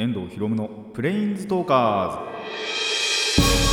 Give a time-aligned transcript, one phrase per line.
[0.00, 3.67] 遠藤博夢のプレインズトーカーズ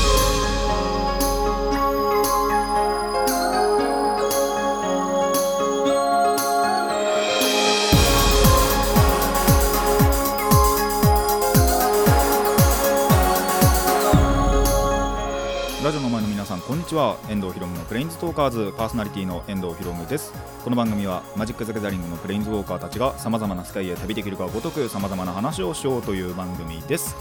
[16.68, 17.20] こんにちは。
[17.30, 18.74] 遠藤博夢のプレインズトーカーズ。
[18.76, 20.34] パーソナリティの遠藤博夢です。
[20.64, 27.16] この番組はマジック・ザ・ギャザリングのプレインズウォーカーたちがさまざまな世界へ旅できるかごとくさまざまな話をしようという番組です、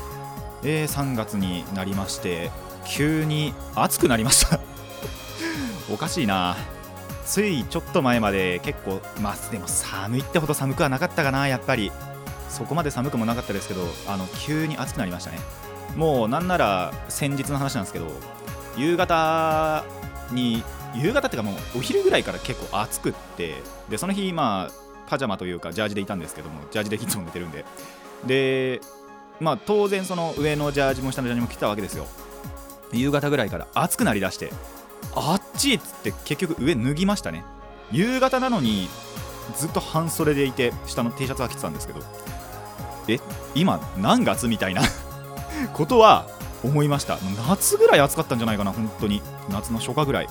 [0.62, 2.50] えー、3月になりまして
[2.86, 4.60] 急に暑くなりました。
[5.92, 6.56] おかしいな。
[7.26, 11.92] ついちょっと前まで結構まあでも寒いってほど寒くはなかったかなやっぱり。
[12.48, 15.38] そこまで寒くもなかったですけどあの急に暑くなりましたね。
[15.96, 18.06] もうなんなら先日の話なんですけど
[18.76, 19.84] 夕方
[20.32, 20.62] に
[20.94, 23.54] 夕方っていうかもうお昼ぐらいから結構暑くって
[23.88, 27.64] でその日まあパジャマというかジャージでいたんですけどもジャージでいつも寝てるんで。
[28.26, 28.80] で
[29.40, 32.06] まあ当然その上のジャージも下のジャージも着てたわけですよ。
[32.92, 34.52] 夕方ぐらいから暑くなりだして
[35.16, 37.44] あっちっつって結局上脱ぎましたね。
[37.90, 38.88] 夕方なのに
[39.56, 42.00] ずっと半袖でいて下の T シャツは着てたんですけど。
[43.08, 43.20] え
[43.54, 44.82] 今何月みたいな
[45.74, 46.26] ことは
[46.64, 47.18] 思いました。
[47.48, 49.22] 夏ぐらい暑かったんじゃないかな本当に。
[49.50, 50.28] 夏の初夏ぐらい。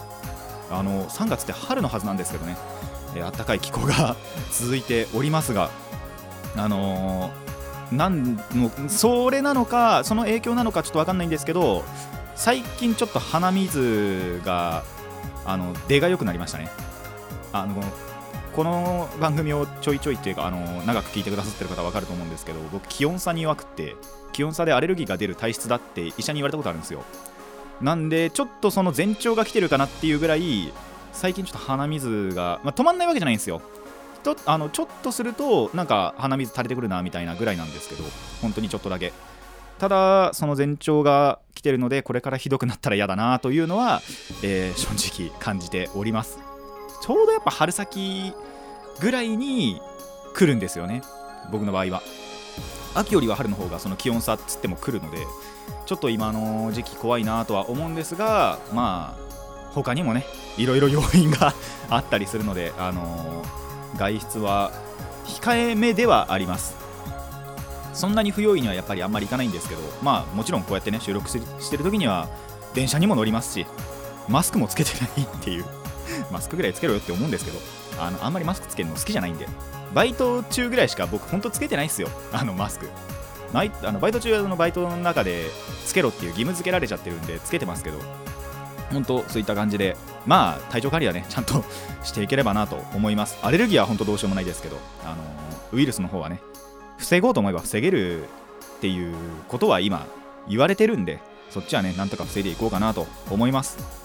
[0.73, 2.57] あの3月って春のはずなんですけどね、
[3.15, 4.15] えー、暖かい気候が
[4.51, 5.69] 続いておりますが
[6.55, 11.83] あのー、なんのそれなのかその影響なのかちょっと分かんないんですけど
[12.35, 14.83] 最近ちょっと鼻水が
[15.45, 16.71] あの出が良くなりましたね。
[17.51, 17.83] あの
[18.55, 23.95] この番組をちょいちょいっていうかあの長く聞いてくださってる方は分かると思うんですけど僕気温差に弱くて
[24.31, 27.03] 気温差でアレルギーが出る体質だって医者に言われたことあるんですよ。
[27.81, 30.71] なんでちょっとその前兆が来てるかなっていうぐらい
[31.11, 33.61] 最近ちょっと鼻水が、まあ、止まんないわけじゃないんですよ。
[34.23, 38.03] とあのちょっとするとなんか鼻水垂れてくるなみたいなぐらいなんですけど
[38.41, 39.13] 本当にちょっとだけ。
[39.79, 44.01] ただその前兆が来てるのでこれからひどくなったら嫌だなというのは、
[44.43, 46.52] えー、正直感じております。
[47.03, 48.33] ちょうどやっぱ春先
[49.01, 49.81] ぐらいに
[50.33, 51.01] 来るんですよね。
[51.51, 52.01] 僕の場合は。
[52.95, 55.17] 秋よりは春の方がその気温差っつっても来るので
[55.85, 60.23] ちょっと今の時期怖いなとは思うんですがまあ他にもね
[60.57, 61.55] いろいろ要因が
[61.89, 64.71] あったりするので、あのー、外出は
[65.25, 66.77] 控えめではあります。
[67.93, 72.29] そんなに不用意にはやっぱりあんまり行かないんですけどまあもちろんこうやってね収録してる時には
[72.73, 73.65] 電車にも乗りますし
[74.29, 75.82] マスクもつけてないっていう。
[76.31, 77.59] マスクぐらいつけろよって思うんですけど
[77.99, 79.47] あのあんまりマスクつけるの好きじゃないんで。
[79.93, 82.09] バイト中ぐらいしか僕ほんとつけてないっすよ。
[82.33, 82.89] あのマスク。
[83.53, 85.51] バイあのバイト中のバイトの中で
[85.85, 87.99] つけろっていう義務付けられちゃってるんでつけてますけど。
[88.91, 89.97] 本当そういった感じで
[90.27, 91.65] まあ体調管理はね ちゃんと
[92.03, 93.37] していければなと思います。
[93.41, 95.15] アレルギーは本当どうしようもないですけどあの
[95.71, 96.41] ウイルスの方はね
[96.99, 98.27] 防ごうと思えば防げるっ
[98.81, 99.15] ていう
[99.47, 100.05] ことは今
[100.47, 104.02] 言われてるんでそっちはねなんとか防いでいこうかなと思います。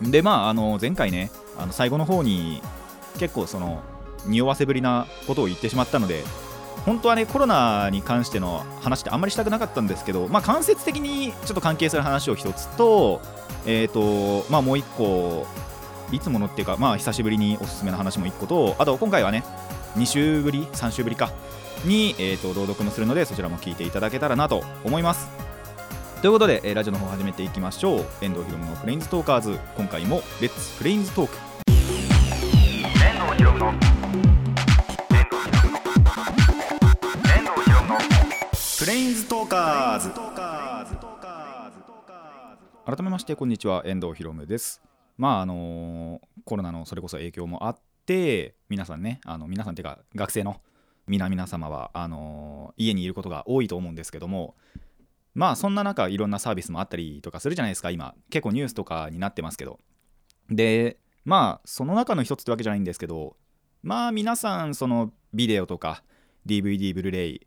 [0.00, 2.62] でまああの前回ねあの最後の方に
[3.18, 3.82] 結構その
[4.26, 6.24] 匂わせぶりなことを言ってしまったので
[6.84, 13.20] 本当はねコロナに関しての話ってあんまりしたくなかったんですけど、まあ、間接的にちょっと関係する話を一つと,、
[13.64, 15.46] えーとまあ、もう一個
[16.12, 19.42] いつものっていうか、まあ、久しぶりにおすすめの話も一個とあと今回はね
[19.96, 21.32] 2週ぶり3週ぶりか
[21.84, 25.28] に、えーと、朗読もするのでそちらも聞いていただけたらなと思います。
[26.22, 28.06] ということで、えー、ラジオの方始めていきましょう。
[28.22, 29.58] 遠藤ひろむのフレインズトーカーズ。
[29.76, 31.36] 今回もレッツフレインズトーク
[32.96, 33.74] 遠藤ひろむの
[38.78, 40.10] プレインズトーカーズ。
[42.86, 44.80] 改めましてこんにちは遠藤ひろむです。
[45.18, 47.76] まああのー、コロナのそれこそ影響もあっ
[48.06, 50.62] て皆さんねあの皆さんっていうか学生の
[51.06, 54.54] 皆々様はあのー、家にいることが多いと思うんですけども
[55.36, 58.14] まあそんな中いろんなサービスもあったりとかするじゃないですか今。
[58.30, 59.78] 結構ニュースとかになってますけど。
[60.50, 63.36] でまあその中の一つってわけじゃないんですけど
[63.82, 66.02] まあ皆さんそのビデオとか
[66.46, 67.46] DVD ブルーレイ、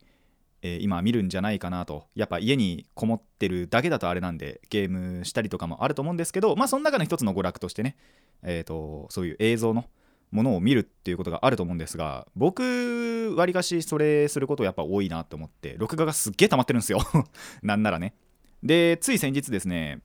[0.62, 2.06] えー、今見るんじゃないかなと。
[2.14, 7.96] やっぱ家にこもってるだけだとあれなんでゲームしたりとかもあると思うんですけどまあその中の一つの娯楽としてね
[8.44, 9.86] えっ、ー、とそういう映像の
[10.32, 17.00] ものを見るっていうことがあると思うんですが僕わりかしそれすることやっぱ多いなと思って録画がすっげえ溜まってるんですよ。
[17.62, 18.14] なんならね。
[18.62, 20.02] でつい先日ですね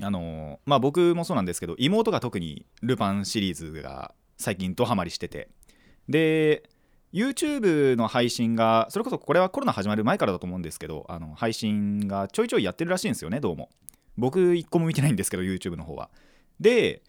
[0.00, 5.48] あのまあ僕もそうなんですけど妹が特にルパンシリーズが最近ドハマりしてて。
[6.08, 6.68] で
[7.12, 13.70] YouTube の配信がそれこそこれはコロナ始まる前からだと思うんですけどあの配信がちょいちょいやってるらしいんですよねどうも。
[14.18, 16.10] 僕一個も見てないんですけど YouTube の方は。
[16.60, 17.02] で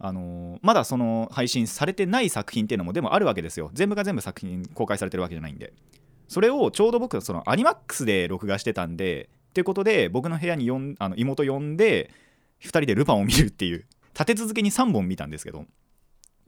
[0.00, 3.70] あのー、まだその配信されてない作品っていうのもでもあるわけですよ。
[3.72, 5.72] 全部が全部作品公開されてるわけじゃないんで。
[6.28, 12.10] それをちょうど僕そのアニマックスで録画してたんでっていうことで僕の部屋によんあの妹呼んで
[12.62, 13.86] 2人でルパンを見るっていう。
[14.14, 15.64] 立て続けに3本見たんですけど。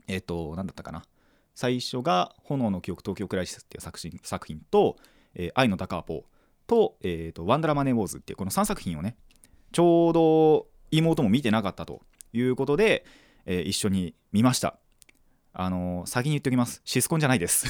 [0.07, 1.03] えっ、と何だったかな。
[1.55, 4.97] 最初が「炎の記憶東京クライシス」っていう作品作品と
[5.35, 6.25] 「えー愛のタカーポ」
[6.67, 9.17] と,、えーと「ワンダラマネーウォーズ」っていうこの3作品をね
[9.71, 12.01] ちょうど妹も見てなかったと
[12.33, 13.05] いうことで、
[13.51, 14.77] えー一緒に見ました。
[15.53, 16.81] あのー先に言っておきます。
[16.85, 17.65] シスコンじゃないです。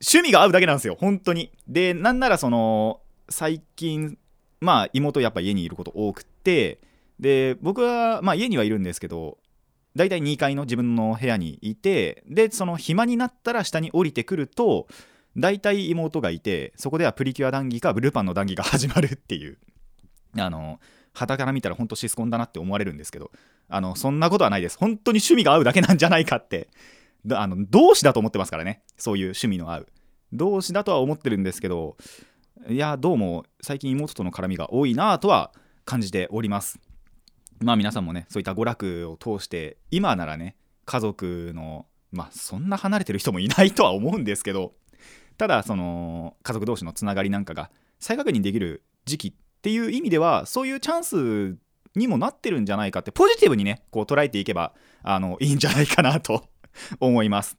[0.00, 0.96] 趣味が合うだけなんですよ。
[1.00, 1.50] 本当に。
[1.66, 4.18] でなんならその最近
[4.60, 6.78] まあ妹やっぱ家にいること多くて。
[7.18, 9.38] で僕はまあ家にはいるんですけど
[9.96, 14.86] 大体2階の自分の部屋にいてでその暇になったら下に降りてくると
[15.34, 19.56] 大体妹がいてそこではプリキュア談義かブルパンの談義が始まるっていう。
[20.38, 20.78] あの
[21.16, 23.30] 旗から見たら本当シスコンだなって思われるんですけど
[23.68, 24.78] あのそんなことはないです。
[24.78, 26.68] 本当に趣味が合うだけなんじゃないかって。
[27.32, 28.82] あの同志だと思ってますからね。
[28.96, 29.86] そういう趣味の合う。
[30.32, 31.96] 同志だとは思ってるんですけど
[32.68, 35.52] いやどうも最近妹との絡みが多いなとは
[35.84, 36.78] 感じております。
[37.60, 44.72] まあ皆さんもねそういった娯楽を通して今ならね家族のまあそんな離れてる人もいないとは思うんですけど
[45.38, 49.34] ただその家族同士のつながりなんかが再確認できる時期
[49.66, 51.58] っていう意味ではそういうチャンス
[51.96, 56.44] にもなってるんじゃないかってポジティブにねこう捉えていけばあのいいんじゃないかなと
[57.00, 57.58] 思います。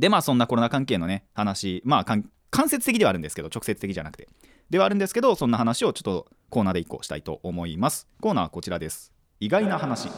[0.00, 4.28] でまあそんなコロナ関係のね話まあ間接的ではあるんですけど直接的じゃなくて。
[4.68, 8.08] ではあるんですけどそんな話をちょっとコーナーで1個したいと思います。
[8.20, 9.12] コーナーはこちらです。
[9.38, 10.08] 意外な話。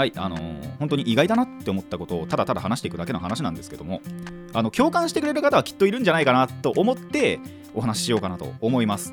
[0.00, 4.00] はいあのー本当に意外だなって思ったことをただただ話していくだけの話なんですけども
[4.54, 7.38] あの共感してくれる方はきっといるんじゃないかなと思って
[7.74, 9.12] お話ししようかなと思います。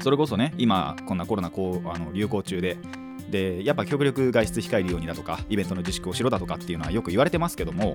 [0.00, 2.76] それこそね今こんなコロナこうあの流行中で
[3.30, 7.94] でやっぱ極力外出控えるようにだとかイベントの自粛をしろだとかっていうのはよく言われてますけども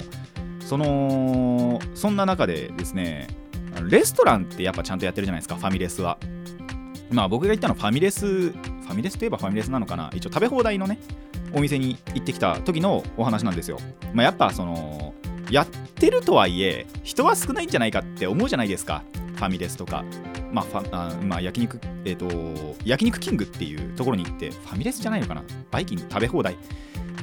[0.59, 3.27] そのそんな中でですね
[3.87, 6.17] レストランってやっぱちゃんとやってるじゃないですかファミレスは。
[7.11, 10.09] まあ僕が行ったのファミレスファミレスといえばファミレスなのかな。
[10.15, 10.97] 一応食べ放題のね
[11.53, 13.77] お店に行ってきた時のお話なんですよ。
[14.13, 15.13] まあやっぱその
[15.49, 19.03] やってるとはいえ人は少ないんじゃないかって思うじゃないですか。
[19.35, 20.03] ファミレスとか。
[20.51, 22.27] まあファあまあ焼肉えっ、と
[22.85, 25.43] 焼肉キングっていうところに行ってファミレスじゃないのかな。
[25.71, 26.55] バイキング食べ放題。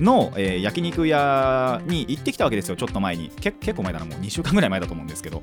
[0.00, 2.77] の、えー焼肉屋に行ってきたわけですよ。
[2.77, 3.31] ちょっと前に。
[3.41, 4.21] け結構前だなもう。
[4.21, 5.43] 2週間ぐらい前だと思うんですけど。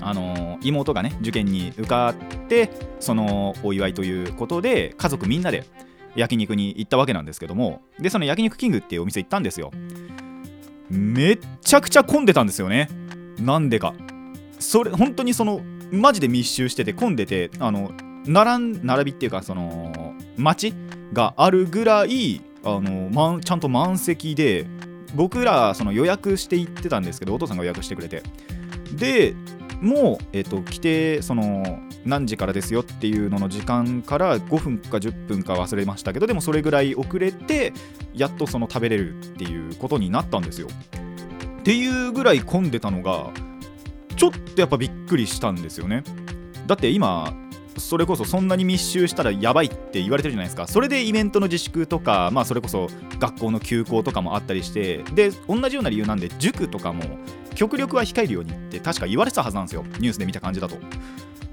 [0.00, 5.64] あのー妹がね受験に受かってそのお祝いということで家族みんなで
[6.16, 9.70] 焼肉に行ったわけなんですけどもでその焼肉キングっていうお店行ったんですよ。
[10.90, 12.88] めっちゃくちゃ混んでたんですよね。
[13.38, 13.94] なんでか。
[14.58, 15.60] それ本当にその
[15.92, 17.92] マジで密集してて混んでてあの
[18.26, 20.74] 並ん並びっていうかその街
[21.12, 24.66] があるぐらいあの、ま、ちゃんと満席で
[25.14, 28.22] 僕らその予約して行ってたんですけどお父さんが予約してくれて。
[28.94, 29.34] で
[29.80, 37.72] もう、えーと来てその何時からですよっていうのの時間から5分か10分か忘れましたけどでもそれぐらい遅れて
[38.14, 40.68] やっとその食べれるっていうことになったんですよ。
[41.60, 43.30] っていうぐらい混んでたのが
[44.16, 46.02] ちょっとやっぱびっくりしたんですよね。
[46.66, 47.34] だって今
[47.78, 50.66] それこそそんなに密集したらやばいって言われてるじゃないですか。
[50.66, 52.88] それでイベントの自粛とかまあそれこそ
[53.18, 57.02] 学校の休校とかもあったりしてで同じような理由なんで塾とかも
[57.54, 59.84] 極力は控えるようにって確か言われてたはずなんですよ。
[59.98, 60.76] ニュースで見た感じだと。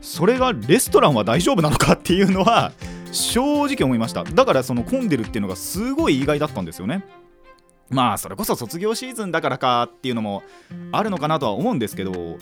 [0.01, 2.74] それがレストランは大丈夫なのかっていうのは
[3.12, 4.24] 正直思いました。
[4.24, 7.03] だからその混んでるっていうのがすごい意外だったんですよね。
[7.89, 10.44] まあそれこそ卒業シーズンだからかっていうのも
[10.91, 12.38] あるのかなとは思うんですけど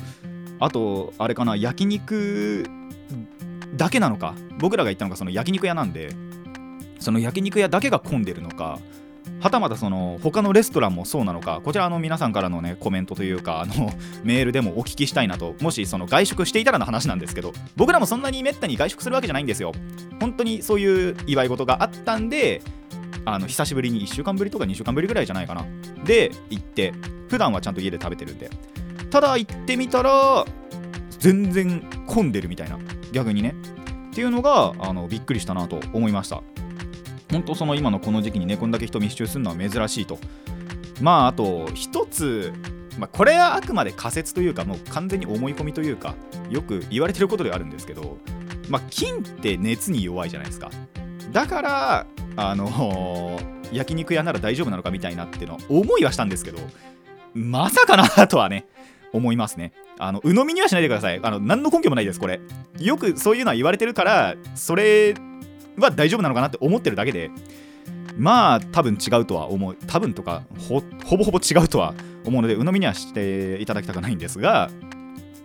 [0.59, 2.65] あとあれかな焼肉
[3.75, 6.09] だけなのか僕らが行ったのがその焼肉屋なんで
[6.99, 8.79] その焼肉屋だけが混んでるのか
[9.39, 13.91] はたまたその他のレストランもそうなのかこちらの皆さんからのねコメントというかあの
[14.23, 19.73] メールでもお聞きしたいなともしその外食していたらの話なんですけど僕らもそんなにめったに外食するわけじゃないんですよ。
[20.19, 22.61] 本当にそういう祝い事があったんで
[23.25, 25.65] あの久しぶりに1週間ぶりとか2週間ぶりぐらいじゃないかな。
[26.05, 26.93] で行って
[27.27, 28.49] 普段はちゃんと家で食べてるんで。
[29.09, 30.45] ただ行ってみたら
[31.19, 32.79] 全然混んでるみたいな。
[33.13, 33.55] 逆にね。
[34.11, 36.43] っていうのがあのびっくりしたなと思いました。
[37.31, 40.19] 本当その今のこの時期にねこんだけ人密集するのは珍しいと。
[41.01, 42.53] まああと一つ
[42.97, 46.15] まあ、これはあくまで仮説というかもう完全に思い込みというか
[46.49, 48.17] よく言われてることではあるんですけど、
[48.69, 50.69] まあ、金って熱に弱いじゃないですか。
[51.31, 52.05] だから
[52.35, 53.39] あの
[53.71, 56.59] 焼肉屋なら大丈夫なのかみたいなっていうのは思いはしたんですけど
[57.33, 58.67] まさかなとはね
[59.11, 59.73] 思いますね。
[59.99, 61.19] あの鵜呑みにはしないでください。
[61.21, 62.41] あの何の根拠もないですこれ。
[62.79, 65.13] よくそういうのは言われてるからそれ
[65.77, 67.31] は大丈夫なのかなって思ってるだけで。
[68.15, 69.75] まあ多分違うとは思う。
[69.87, 71.93] 多分とかほほぼほぼ違うとは
[72.25, 74.69] 思うので鵜呑みにはしていただきたくないんですが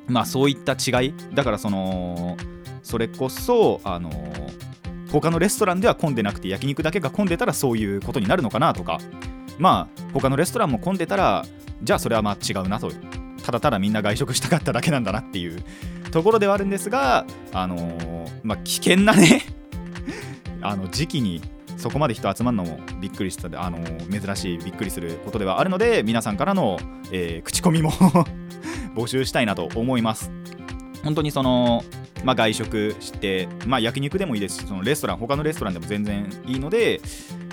[0.07, 1.15] まあそういった違い。
[1.35, 2.37] だからその
[2.83, 4.11] それこそあの
[5.11, 8.99] 他のレストランでは混んでなくて焼肉だけが混んでたらそういうことになるのかなとか。
[9.59, 11.45] まあ他のレストランも混んでたら
[11.83, 12.93] じゃあそれはまあ違うなと
[13.43, 15.63] ただただみんな外食したかっただけなんだなっていう
[16.11, 19.43] ところではあるんですがあのーまあ危険なね
[20.63, 21.41] あの時期に
[21.77, 26.79] そこまで人集まるのもびっくりしたあのー珍しいびっくりすることではあるので皆さんからの、
[27.13, 27.93] えー口コミも
[28.95, 30.31] 募集したいなと思います。
[31.05, 31.85] 本当にその
[32.25, 37.01] まあ、外食して、まあ、焼肉でもいいですしそのレストラン他のレストランでも全然いいので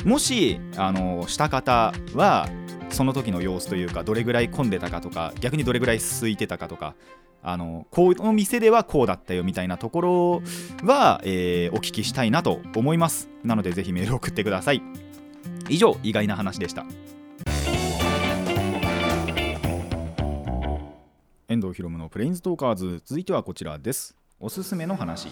[0.04, 2.50] もしあのした方は
[2.96, 6.96] その時の様子というかどれぐらい混んでたかとか逆にどれぐらい空いてたかとか
[7.44, 10.42] あのこの店ではこうだったよみたいなところ
[10.82, 13.28] は、えーお聞きしたいなと思います。
[13.44, 14.82] なのでぜひメール送ってください。
[15.68, 16.86] 以上意外な話でした。
[21.50, 23.02] 遠藤ひろむのプレインズトーカーズ。
[23.06, 24.16] 続いてはこちらです。
[24.40, 25.28] おすすめの話。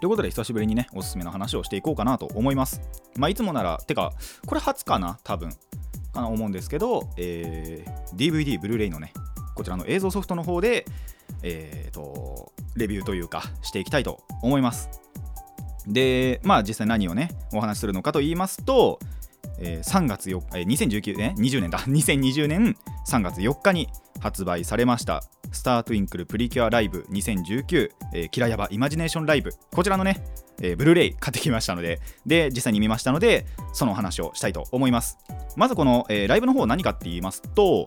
[0.00, 2.80] ということで久しぶりにねおすすめの話をしていこうかなと思います。
[3.16, 4.12] まあいつもならてか
[4.46, 5.50] これ初かな多分。
[6.14, 9.12] かな思うんですけど、えー DVD ブルーレイのね
[9.54, 10.86] こちらの映像ソフトの方で
[11.42, 14.88] えーとレビューというかしていきたいと思います。
[15.86, 18.98] でまあ実際何をねお話しするのかと言いますと、
[19.58, 21.78] えー3月4日、えー2019年？20年だ。
[21.86, 23.88] 2020年3月4日に
[24.20, 25.22] 発売されました。
[25.54, 29.50] スタートゥインクルプリキュアライブ2019、えーキラヤバイマジネーションライブ。
[29.72, 30.24] こちらのね、
[30.60, 35.18] えーブルーレイ買ってきましたのでで実際に見ましたのでその話をしたいと思います。
[35.56, 37.86] まずこの、えーライブの方何かって言いますと,、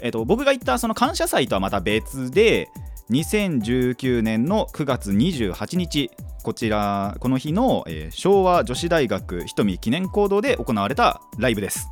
[0.00, 2.68] えーと僕が言ったその感謝祭とはまた別で
[3.10, 6.10] 2019年の9月28日
[6.42, 11.88] こちらこの日の、えー昭和女子大学瞳記念講堂で行われたライブです。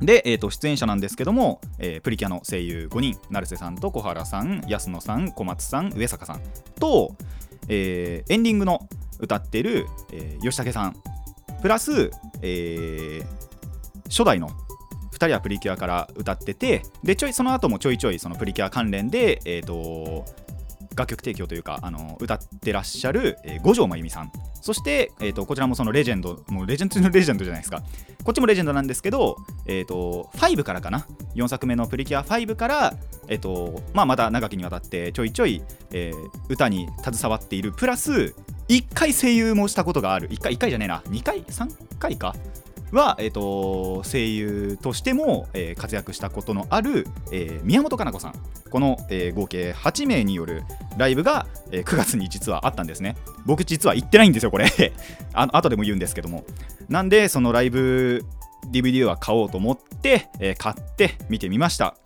[0.00, 6.40] で、えー、と出演者なんですけども、えープリキュアの声優5人成瀬さんと小原さん安野さん小松さん上坂さん
[6.78, 7.14] と、
[7.68, 8.88] えーエンディングの
[9.18, 10.96] 歌ってる、えー吉武さん。
[11.62, 12.10] プラス、
[12.42, 13.26] えー
[14.08, 14.48] 初代の
[15.12, 20.24] 2人はプリキュアから歌っててでちょいその後もちょいちょいそのプリキュア関連で、えー、と
[21.00, 24.32] 楽曲提供というかあの歌ってらっしゃる、えー五条真由美さん。
[24.62, 27.82] そして、えー、とこちらもそのレジェンドもうレジェンドの レジェンドじゃないですか。
[28.24, 32.94] こっちもレジェンドなんですけど、えー、と5からかな？4作目のプリキュア5から、
[33.28, 37.72] えーとまあ、また長きにわたってちょいちょい、えー歌に携わっている。
[37.72, 38.34] プラス
[38.68, 40.28] 1回声優もしたことがある。
[40.28, 41.02] 1回1回じゃねえな。
[41.08, 42.34] 2回？3回か？
[42.92, 48.34] は、えー、と声優としても、えー活躍したことのある、えー宮本かな子さん。
[48.70, 50.62] この、えー合計8名による
[50.96, 53.16] ライブが、えー9月に実はあったんですね。
[53.46, 54.66] 僕実は行ってないんですよこれ。
[55.32, 56.44] あの後でも言うんですけども。
[56.88, 58.24] なんでそのライブ
[58.72, 61.96] DVD は買おうと思って、え買って見てみました。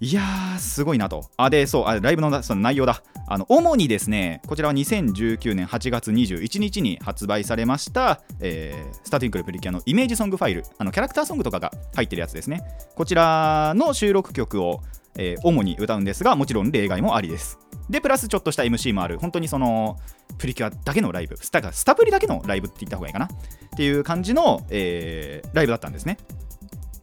[0.00, 1.30] いやーすごいなと。
[1.36, 3.02] あでそうあライブのその内容だ。
[3.26, 12.62] あの主にですねこちらは2019年8月21日に発売されました、えースターティンクルプリキュアのイメージソングファイルあのキャラクターソングとかが入ってるやつですね。
[12.96, 14.80] こちらの収録曲を、
[15.16, 17.58] えー主に歌うんですがもちろん例外もありです。
[17.88, 19.18] でプラスちょっとした MC もある。
[19.18, 19.98] 本当にその
[20.38, 21.36] プリキュアだけのライブ。
[21.36, 23.26] スタスタプリだけのライブって言った方がいいかな。
[23.26, 23.28] っ
[23.76, 26.16] ていう感じの、えーライブだったんですね。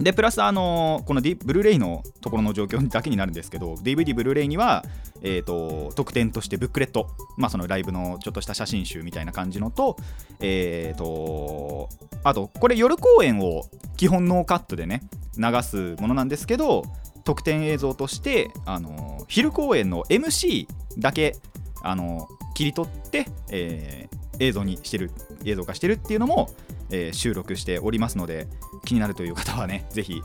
[0.02, 4.84] でプラスあのこの、D、ブルーレイのところの状況だけになるんですけど DVD ブルーレイには、
[5.22, 9.98] えー、と特典としてブックレット、まあ、そのライブのちょっとした写真集みたいな感じのと,、
[10.40, 11.90] えー、と
[12.24, 13.64] あとこれ夜公演を
[13.98, 15.02] 基本ノーカットでね
[15.38, 16.84] 流すものなんですけど
[17.24, 20.68] 特典映像としてあの昼公演の MC
[20.98, 21.36] だけ
[21.84, 25.12] あの切り取って、えー映像にしてる
[25.46, 26.50] 映像化してるっていうのも、
[26.92, 28.48] えー収録しておりますので
[28.86, 30.22] 気になるという方はね ぜひ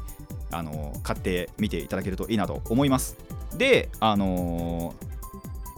[0.51, 3.17] あの買ってみていただけるといいなと思います。
[3.57, 5.07] であのー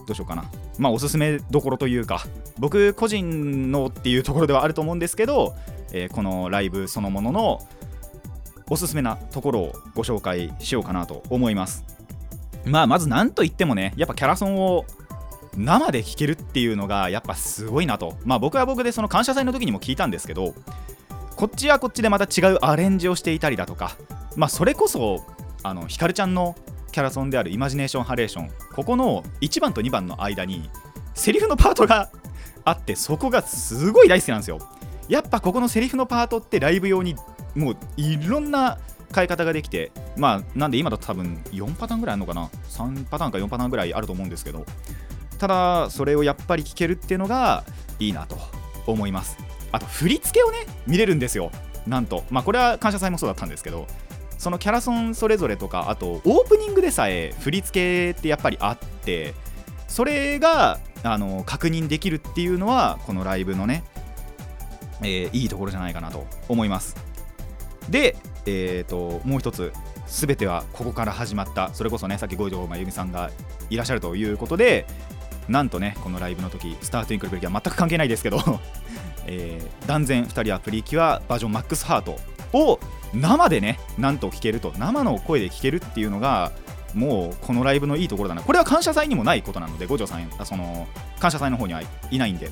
[0.07, 0.49] どうしようかな。
[0.79, 2.25] まあおすすめどころというか
[2.57, 5.53] 僕個人のっていうところではあると思うんですけど、
[5.91, 7.59] えーこのライブそのものの
[8.71, 11.83] おすすめなところをご紹介しようかなと思います。
[12.65, 14.85] まあまず何と言ってもねやっぱキャラソンを
[15.57, 18.15] 生で聴けるっていうのがやっぱすごいなと。
[18.25, 20.53] まあ僕は僕でその感謝祭の時にも聞いたんですけど
[21.35, 23.95] こっちはこっちでまた違うアレンジをしていたりだとか
[24.35, 25.25] まあそれこそ
[25.63, 26.55] あのひかるちゃんの
[26.91, 30.69] キャラソンであるイマジネーションハレーションここの1番と2番の間に
[31.13, 32.09] セリフのパートが
[32.65, 34.59] あってそこがすごい大好きなんですよ。
[35.07, 37.15] やっぱここのセリフのパートってライブ用に
[37.55, 38.77] もういろんな
[39.15, 44.65] 変え方ができてまあなんで今だと多分4パターンぐらいあるのかな？3パターンか4パターンぐらいあると思うんですけど
[45.39, 47.63] ただそれをやっぱり聞けるっていうのが
[47.97, 48.37] いいなと
[48.85, 49.37] 思います。
[49.71, 51.51] あと振り付けをね見れるんですよ。
[51.87, 52.25] なんと。
[52.29, 53.87] まあこれは感謝祭もそうだったんですけど
[54.37, 59.33] そのキャラソンそれぞれとかあとオープニングでさえ振り付けってやっぱりあって
[59.87, 63.83] それがあの確認できるっていうのはこのライブのね、
[65.01, 66.95] えーいいところじゃないかなと思います。
[67.89, 69.73] で、えー、ともう一つ
[70.07, 73.31] 全てはここから始まったそれこそねさっき五条真由美さんが
[73.69, 74.85] いらっしゃるということで
[75.49, 78.39] なんとねこのライブの時スタートインクルプリキュア全く関係ないですけど、
[79.25, 82.17] えー断然2人はプリキュアバージョンマックスハート
[82.53, 82.79] を
[83.13, 86.51] 生でねなんと聴けると生の声で聴けるっていうのが
[86.93, 88.41] もうこのライブのいいところだな。
[88.43, 90.87] これは感謝祭にもないことなので五条さんあその
[91.19, 92.51] 感謝祭の方にはいないんで。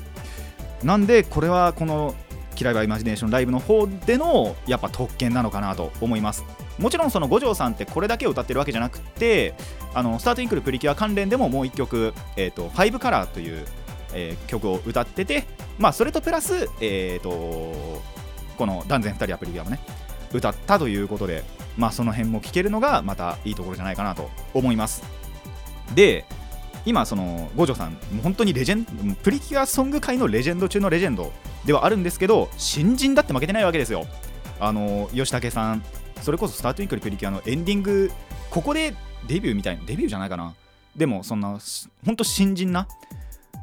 [0.82, 2.14] なんでこれはこの
[2.54, 6.44] 「キライバイマジネーションライブ」の方でのやっぱ特権なのかなと思います。
[6.78, 9.54] もちろんその五条さんってこれだけ歌ってるわけじゃなくて
[9.94, 13.66] あのスタートインクルプリキュア関連でももう1曲「えー、とファイブカラーという、
[14.14, 15.44] えー曲を歌ってて、
[15.78, 18.00] まあ、それとプラス、えー、と
[18.56, 19.80] この断然2人はプリキュアもね
[20.32, 21.44] 歌ったということで、
[21.76, 25.02] まあ、その辺も聴けるのがまたいいところじゃないかなと思います。
[25.94, 26.24] で
[26.84, 31.32] 今その五条さんもう本当にレジェンプリキュアソング界のレジェンド中のレジェンド
[31.66, 34.06] ではあるんですけど新人だって負けてないわけですよ。
[34.60, 35.84] あの吉武さん
[36.22, 38.10] それこそスタートインクルプリキュアのエンディング
[38.50, 38.94] ここで
[39.26, 40.54] デビューみたいなデビューじゃないかな。
[40.96, 42.88] でもそんなし本当新人な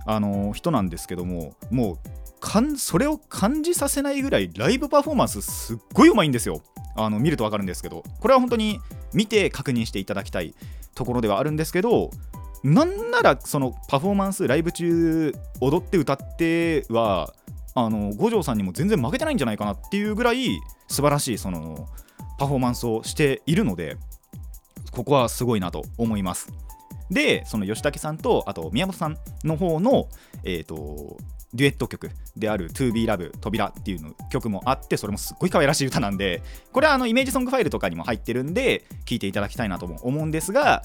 [0.05, 1.97] あの人なんですけどももう
[2.39, 6.61] かんそれを感じさせないぐらいライブパフォーマンスすっごい上手いんですよ。
[6.97, 8.03] あの見ると分かるんですけど。
[8.19, 8.79] これは本当に
[9.13, 10.53] 見て確認していただきたい
[10.93, 12.09] ところではあるんですけど
[12.63, 17.33] なんならそのパフォーマンスライブ中踊って歌っては
[17.75, 21.87] あの五条さんにも全然負けてないんじゃないかなっていうぐらい素晴らしいその
[22.37, 23.97] パフォーマンスをしているので
[24.91, 26.51] ここはすごいなと思います。
[27.11, 30.07] でその吉武さんとあと宮本さんの方の
[30.43, 31.17] えっ、と
[31.53, 36.41] デュエット曲である To Be Love 扉っていうの曲もあってそれもすっごい可愛らしい歌なんで
[36.73, 40.83] これはあのイメージソングファイルとかにも入ってるんで聴いていただきたいなとも思うんですが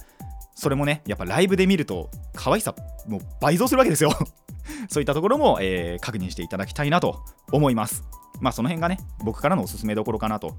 [0.55, 2.75] それもねやっぱライブで見ると可愛さ
[3.09, 4.13] もう倍増するわけですよ。
[4.89, 8.05] そういったところも、えー確認していただきたいなと思います。
[8.41, 10.57] まあその辺がね僕からのおすすめどころかなと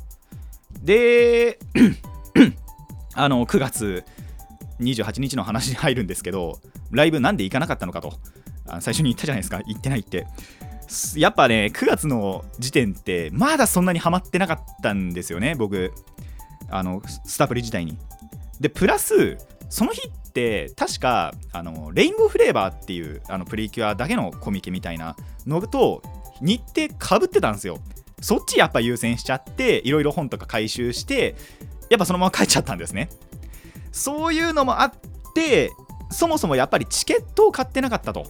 [0.81, 1.59] で
[3.13, 4.03] あの9月
[4.79, 6.59] 28日の話に入るんですけど
[6.91, 8.13] ライブなんで行かなかったのかと
[8.79, 10.27] 最初に言ったじゃないですか行ってないって。
[11.15, 15.93] やっぱね9月の時点ってまだそんなにハマってなかったんですよね僕。
[16.69, 17.97] あのスタプリ自体に。
[18.59, 19.37] でプラス
[19.69, 25.15] その日って確かあのレインボーフレーバーっていうあのプリキュアだけのコミケみたいな
[25.47, 26.01] のと
[26.41, 27.79] 日程かぶってたんですよ。
[28.21, 31.35] そっちやっぱ優先しちゃっていろいろ本とか回収して
[31.89, 33.09] やっぱそのまま帰っちゃったんですね。
[33.91, 34.93] そういうのもあっ
[35.35, 35.71] て
[36.09, 38.27] そもそもやっぱりチケットを買ってなかったと。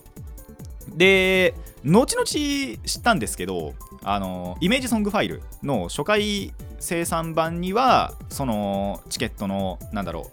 [0.95, 3.73] で後々知ったんですけど
[4.03, 10.31] あのイメージソングファイルの初回生産版にはそのチケットのなんだろ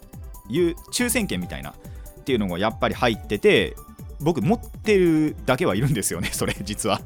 [0.49, 0.51] う
[0.91, 3.75] 抽選券みたいなっていうのがやっぱり入ってて
[4.19, 7.01] 僕持ってるだけはいるんですよねそれ実は。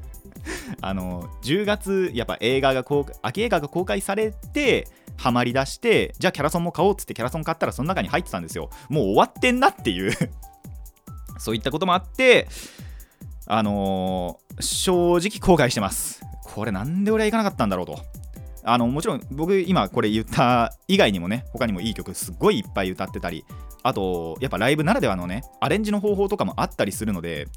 [0.82, 8.70] あの10月やっぱ映画が公開秋映画が公開されてハマりだしてじゃあキャラソンも買おうっつってキャラソン買ったらその中に入ってたんですよ。
[8.90, 10.12] もう終わってんなっていう。
[11.38, 12.48] そういったこともあって
[13.48, 16.22] あのー正直後悔してます。
[16.44, 18.00] これなんで俺は行かなかったんだろうと。
[18.66, 23.44] あのもちろん僕今これ言った以外にもね他にもいい曲すっごいいっぱい歌ってたり
[23.84, 27.48] あとやっぱライブならではのねアレンジの方法とかもあったりするので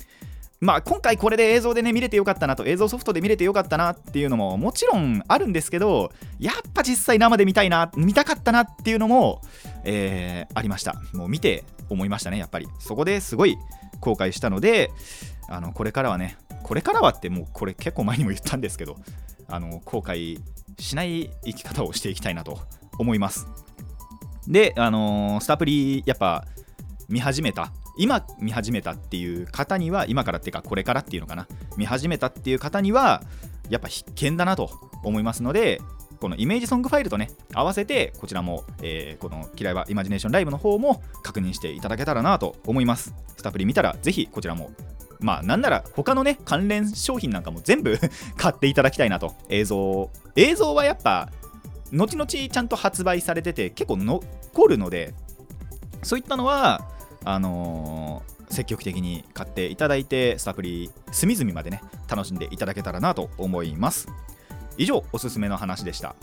[0.60, 9.42] まあ今回これで映像でね見れてよかったなと映像ソフトで見れてよかったなっていうのももちろんあるんですけどやっぱ実際生で見たいな見たかったなっていうのも、
[9.84, 10.94] えーありました。
[11.12, 12.68] もう見て思いましたねやっぱり。
[12.78, 13.56] そこですごい
[14.00, 14.90] 後悔したので
[15.48, 18.96] あのこれからはねこれからはってもうこれ結構前にも言ったんですけど
[19.48, 20.40] あの後悔
[20.78, 22.58] しない生き方をしていきたいなと
[22.98, 23.46] 思います。
[24.48, 26.44] であのースタプリやっぱ
[27.08, 31.46] 見始めた今見始めたっていう方には今からっていうかこれからっていうのかな。
[31.76, 33.22] 見始めたっていう方には
[33.70, 34.70] やっぱ必見だなと
[35.02, 35.80] 思いますので
[36.20, 43.14] このイメージソングファイルとね合わせてこちらも、えーこの「嫌いはイマジネーションライブ」の方も確認していただけたらなと思います。
[43.36, 44.70] スタプリ見たらぜひこちらも
[45.20, 47.98] まあなんなら他のね関連商品なんかも全部
[48.36, 49.34] 買っていただきたいなと。
[49.48, 51.30] 映像映像はやっぱ
[51.92, 54.22] 後々ちゃんと発売されてて結構残
[54.68, 55.14] るので
[56.02, 56.88] そういったのは
[57.26, 64.06] あのー積極的に買っていただいてスタプリ隅々までね楽しんでいただけたらなと思います。
[64.78, 66.14] 以上おすすめの話でした。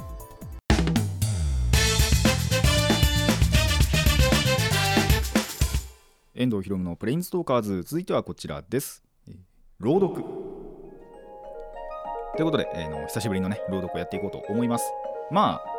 [6.33, 9.03] 遠藤ひろむのプレインストーカーズ続いてはこちらです。
[9.79, 10.23] 朗読。
[12.37, 14.85] ということで、えーの久しぶりのね朗読をやっていこうと思います。
[15.29, 15.72] まあ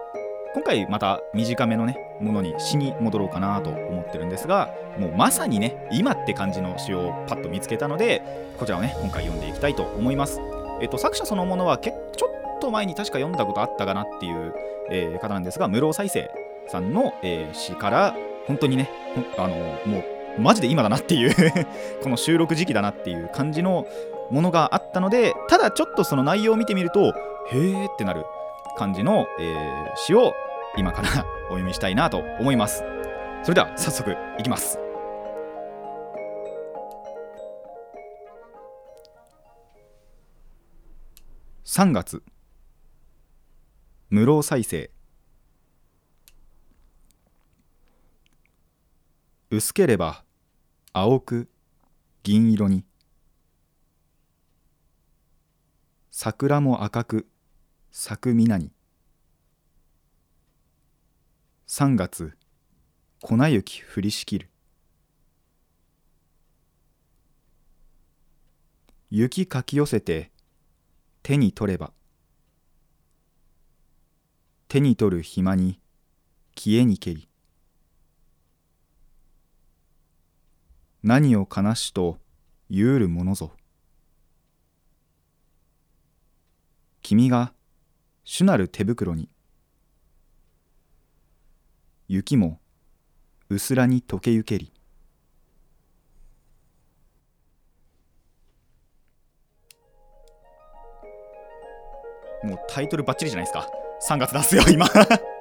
[0.55, 8.23] 今回また短めのねものに詩に戻ろうかなと思ってるんですがもうまさにね今って感じの詩をパッと見つけたので
[8.59, 10.41] こちらをね今回読んでいきたいと思います。
[10.81, 14.55] えっと作者そのものはけちょっと前に確か読んだことあったかなっていう、
[14.91, 16.31] えー方なんですが室尾再生
[16.69, 18.91] さんの、えー詩から本当にね
[19.37, 20.05] あのも
[20.39, 21.35] うマジで今だなっていう
[22.03, 23.87] この収録時期だなっていう感じの
[24.31, 27.15] ものがあったのでただちょっとその内容を見てみると
[27.51, 28.25] へーってなる。
[28.75, 30.35] 感じの、えー詩を
[30.77, 32.83] 今から お読みしたいなと思います。
[33.43, 34.79] それでは早速いきます。
[41.65, 42.23] 3月。
[44.11, 44.91] 無労再生。
[49.51, 50.25] 薄ければ
[50.93, 51.49] 青く
[52.23, 52.85] 銀色に。
[56.11, 57.29] 桜も赤く
[57.97, 58.73] 咲く皆に。
[61.69, 62.37] 3月
[63.23, 64.51] 粉雪降りしきる。
[69.11, 70.33] 雪かき寄せて
[71.23, 71.93] 手に取れば。
[74.67, 75.79] 手に取る暇に
[76.57, 77.29] 消えにけり。
[81.05, 82.19] 何を悲しと
[82.69, 83.53] 言うるものぞ。
[87.01, 87.55] 君が
[88.25, 89.29] 主なる手袋に。
[92.09, 92.59] 雪も
[93.51, 94.73] 薄らに溶けゆけり。
[102.43, 103.69] もうタイトルバッチリじゃないですか。
[104.09, 104.87] 3月出すよ今。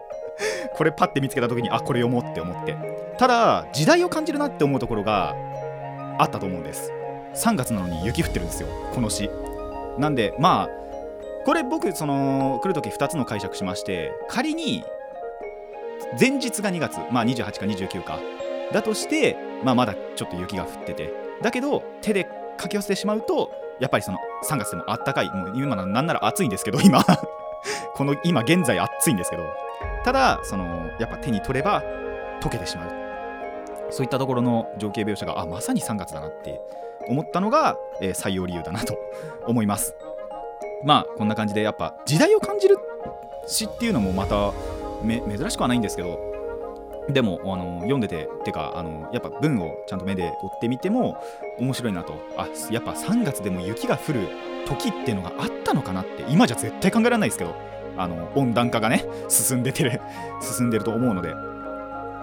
[0.76, 2.76] これパッて見つけた時にあこれ読もうって思って。
[3.18, 5.36] ただ時代を感じるなって思うところが
[6.18, 6.92] あったと思うんです。
[7.34, 9.30] 3月なのに雪降ってるんですよこの詩。
[9.98, 10.83] なんでまあ
[11.46, 14.84] これ僕その来る時2つの解釈しまして仮に
[16.20, 18.20] 前日が2月、まあ、28か29か
[18.72, 22.28] だとして、まあ、まだちょっと雪が降っててだけど手で
[22.58, 27.04] かき寄せてしまうとやっぱりその3月でもあったかいもう今なんなら暑いんですけど今。
[27.96, 29.44] この今現在暑いんですけど
[30.04, 31.82] ただそのやっぱ手に取れば
[32.42, 32.92] 溶けてしまう。
[33.90, 36.60] そういったところの情景描写があまさに3月だなって
[37.08, 38.98] 思ったのが、えー採用理由だなと
[39.46, 39.96] 思います。
[40.84, 42.78] まあこんな感じでやっぱ時代を感じる
[43.48, 44.54] 詩っていうのもまた
[45.04, 46.20] 珍しくはないんですけど
[47.10, 51.18] でもあの読んでてってかあのやっぱ文をちゃんと目で追ってみても
[51.60, 52.16] 面白いなと。
[52.38, 54.28] あやっぱ3月でも雪が降る
[54.66, 57.56] 時っていうのがあったのかなって今じゃ絶対考えられないですけど
[57.98, 60.00] あの温暖化がね進んでてる
[60.42, 61.34] 進んでると思うので。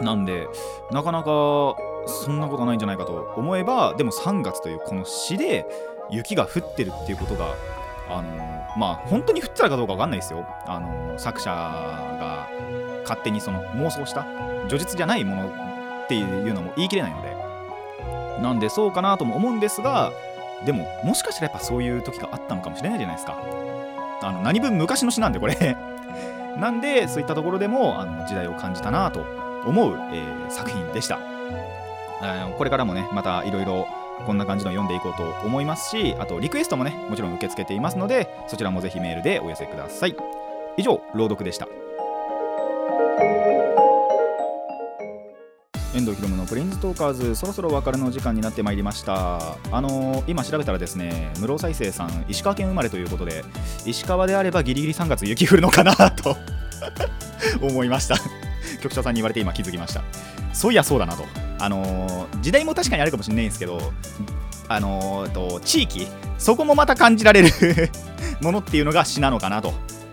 [0.01, 0.49] なんで
[0.91, 1.77] なかなか
[2.07, 5.67] そんなことないんじゃないかと思えばでも3月というこの詩で
[6.11, 7.55] 雪が降ってるっていうことが
[8.11, 8.29] あの
[8.77, 10.47] まあ本当に降ってたかどうかわかんないですよ。
[10.67, 12.49] あの作者が
[13.03, 14.27] 勝手にその妄想した
[14.65, 15.49] 叙述じゃないもの
[16.05, 17.41] っていうのも言い切れないので。
[18.41, 20.13] なんでそうかなとも思うんですが
[20.65, 23.37] でももしかしたらやっぱそういう時があったのかもしれないじゃないですか。
[24.23, 25.57] あの何分昔の詩なんでこれ。
[26.59, 29.25] なんでそういったところでもあの時代を感じたなと
[29.65, 31.19] 思う、えー作品でした。
[32.59, 33.89] これからもねまたいろいろ
[34.27, 40.17] こんな感じの読んでいこうと思いますしあとリクエストもねもちろん受け付けていますのでそちらもぜひメールでお寄せください。
[40.77, 41.69] 以上朗読でした。
[45.93, 49.57] 遠藤ひろむのプレインズトーカーズそろそろお別れの時間になってまいりました。
[49.73, 53.43] あのー今調べたらですね室尾再生さん石川県生まれということで
[53.85, 56.37] 石川であればギリギリ3月雪降るのかなと
[57.61, 58.17] 思いました。
[58.83, 60.03] 局長さんに言われて今気づきました。
[60.53, 61.25] そういやそうだなと。
[61.61, 63.93] あの時代も確かにあるかもしれないんですけど
[64.69, 66.07] あのーと地域
[66.39, 67.51] そこもまた感じられる
[68.41, 69.73] ものっていうのが詩なのかなと。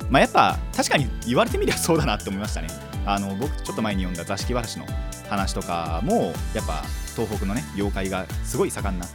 [0.10, 2.67] まあやっぱ確かに言われてみればそうだなって思いましたね。
[3.05, 4.86] あの僕ちょっと前に読んだ座敷わらしの
[5.29, 6.83] 話とかもやっぱ
[7.15, 9.05] 東北のね妖怪がすごい盛んな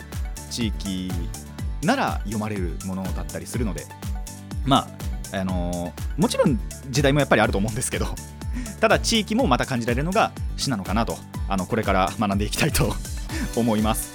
[0.50, 1.10] 地域
[1.82, 3.86] なら読まれるものだったりするので。
[4.64, 4.88] ま
[5.32, 6.58] ああのーもちろん
[6.90, 8.06] 時代もやっぱりあると思うんですけど。
[8.80, 11.16] ただ地域もまた感じられるのが詩なのかなと
[11.48, 12.94] あのこれから学んでいきたいと
[13.56, 14.12] 思います。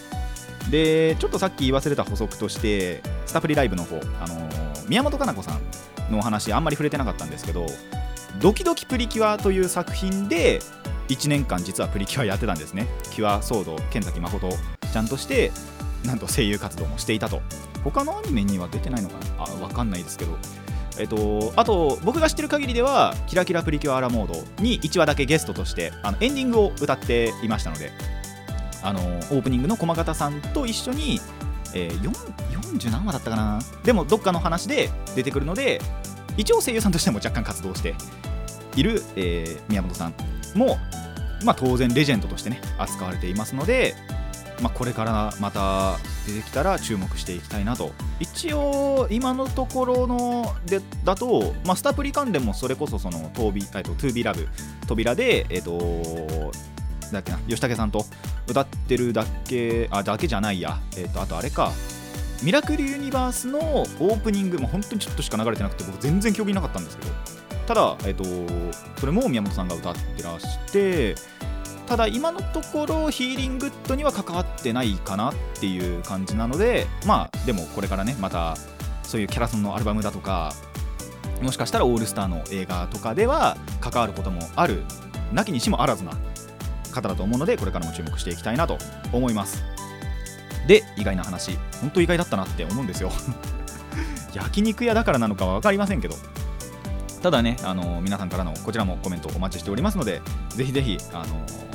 [0.70, 4.50] でちょっとさっき言い忘れた補足としてスタプリライブの方、あの
[4.90, 7.66] 宮本かな子さんのお話あんまり触れてなかったんですけど
[8.42, 10.60] 「ドキドキプリキュア」という作品で
[11.08, 12.88] 1年間実はプリキュアやってたんですね。
[13.12, 14.50] キュアソード剣崎誠
[14.92, 15.52] ちゃんとして
[16.04, 17.42] なんと声優活動もしていたと。
[17.84, 19.46] 他のアニメには出てないのかな？
[19.46, 20.38] あわかんないですけど。
[21.00, 27.92] えっと、あと僕が知ってる限りでは「キラキラプリキュアアラモード」に1話だけゲストとしてあのエンディングを歌っていましたので
[28.82, 31.20] あのオープニングの駒形さんと一緒に
[31.74, 32.12] えー、4
[32.78, 33.60] 40何話だったかな？
[33.84, 35.82] でもどっかの話で出てくるので
[36.38, 37.96] 一応声優さんとしても若干活動して
[38.76, 40.14] いる、えー宮本さん
[40.56, 40.78] も、
[41.44, 43.96] まあ、当然レジェンドとしてね扱われていますので、
[44.62, 45.98] まあ、これからまた
[46.28, 47.92] 出てきたら注目していきたいなと。
[48.20, 54.48] 一応今のところのでだと、まあ、スタプリ関連もそれこそそのトービえっと 2B ラブ
[54.88, 56.52] 扉でえっと
[57.12, 58.06] だっけな吉武さんと
[58.48, 61.72] 歌ってるだけあだけじゃないや、えっとあとあれか。
[62.44, 67.12] ミラクルユニバースのオープニングも本当にちょっとしか流れてなくて僕全然記憶になかったんですけど。
[67.66, 68.24] ただ、えっと
[69.00, 71.16] それも宮本さんが歌ってらして
[71.88, 78.56] ただ今のところヒーリングッドには関わってないかなっていう感じなのでまあでもこれからねまた
[79.04, 80.54] そういうキャラソンのアルバムだとか
[81.42, 84.84] もしかしたらオールスターの映画とかでは関わることもある
[85.32, 86.12] なきにしもあらずな
[86.92, 88.78] 方だと思うのでこれからも注目していきたいなと
[89.14, 89.64] 思います。
[90.68, 93.12] で意外な話本当意外だったなって思うんですよ。
[94.34, 96.16] 焼肉屋だからなのかは分かりませんけど。
[97.22, 101.67] ただねあの皆さんからのこちらもコメントお待ちしておりますのでぜひぜひあの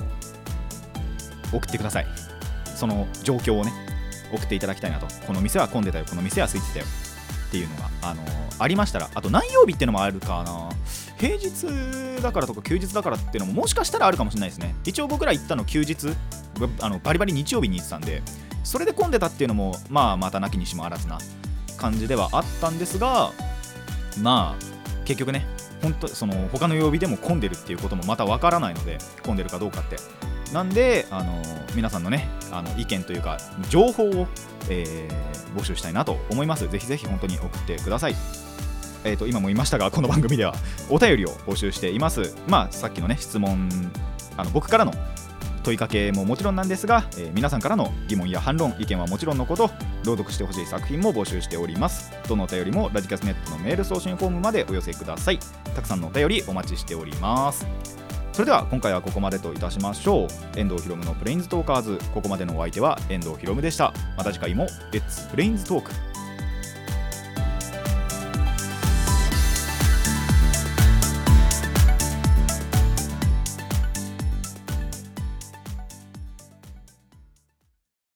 [1.52, 2.06] 送ってください。
[2.74, 3.72] その状況をね
[4.32, 5.06] 送っていただきたいなと。
[5.26, 6.04] この店は混んでたよ。
[6.08, 6.86] この店は空いてたよ。
[7.48, 8.22] っていうのがあの
[8.58, 10.70] ありましたらあと何曜日っていうのもあるかな。
[11.18, 14.74] 平日だからとか休日だからっていうのももしかしたらあるかもしれないですね。
[14.84, 16.14] 一応僕ら行ったの休日
[16.58, 18.22] ばあのバリバリ日曜日に行ってたんで
[18.64, 21.18] それで混んでたっていうのもまあまたなきにしもあらずな
[21.76, 23.30] 感じではあったんですが
[24.20, 25.46] まあ結局ね
[25.82, 29.96] 本当その他の曜日でも混んでるっていうこともまたわからないので混んでるかどうかって
[30.52, 31.42] なんであの
[31.74, 33.38] 皆さんのねあの意見というか
[33.68, 34.26] 情報を、
[34.68, 36.66] えー募集したいなと思います。
[36.66, 38.14] ぜひぜひ本当に送ってください。
[39.04, 40.54] えー、と今も言いましたがこの番組では
[40.88, 42.34] お便りを募集しています。
[42.48, 43.68] まあさっきのね質問
[44.38, 44.94] あの僕からの
[45.62, 49.70] 問いかけももちろんなんですが、えー皆さんからの疑問や反論意見はもちろんのこと
[50.06, 52.10] 朗読してほしい作品も募集しております。
[52.26, 55.38] どのお便りもラジキャスネットのメール送信フォームまでお寄せください。
[55.74, 57.66] たくさんのお便りお待ちしております。
[58.32, 60.58] それでは今回はここまでといたしましょう。
[60.58, 61.98] 遠藤ひろむのプレインズトーカーズ。
[62.14, 63.92] ここまでのお相手は遠藤ひろむでした。
[64.16, 65.92] また次回もレッツプレインズトーク